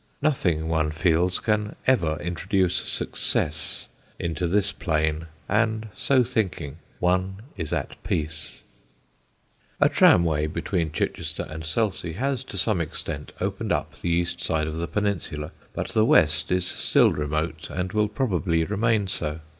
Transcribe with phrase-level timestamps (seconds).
[0.19, 7.71] Nothing, one feels, can ever introduce Success into this plain, and so thinking, one is
[7.71, 8.63] at peace.
[9.77, 13.31] [Sidenote: THE MONOTONY OF MANHOOD] A tramway between Chichester and Selsey has to some extent
[13.39, 17.93] opened up the east side of the peninsula, but the west is still remote and
[17.93, 19.39] will probably remain so.